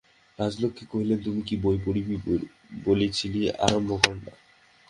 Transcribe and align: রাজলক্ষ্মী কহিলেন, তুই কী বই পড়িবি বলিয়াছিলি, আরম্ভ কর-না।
রাজলক্ষ্মী 0.39 0.85
কহিলেন, 0.91 1.19
তুই 1.23 1.41
কী 1.41 1.55
বই 1.57 1.77
পড়িবি 1.85 2.15
বলিয়াছিলি, 2.85 3.39
আরম্ভ 3.65 3.89
কর-না। 4.03 4.31